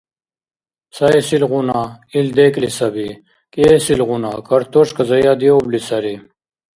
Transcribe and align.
Цаэсилгъуна, 0.95 1.81
ил 2.17 2.27
декӀли 2.37 2.69
саби, 2.77 3.07
кӀиэсилгъуна, 3.53 4.31
картошка 4.47 5.03
заядиубли 5.09 5.79
сари. 5.87 6.15